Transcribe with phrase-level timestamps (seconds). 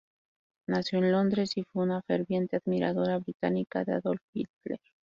[0.67, 4.79] Nació en Londres y fue una ferviente admiradora británica de Adolf Hitler.